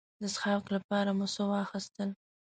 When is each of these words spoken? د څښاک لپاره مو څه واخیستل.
د 0.21 0.23
څښاک 0.33 0.65
لپاره 0.75 1.09
مو 1.17 1.27
څه 1.33 1.43
واخیستل. 1.51 2.09